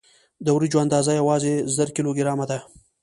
[0.45, 2.57] د وریجو اندازه یوازې زر کیلو ګرامه ده.